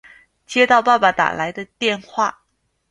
[0.47, 2.41] 接到爸爸打来的电话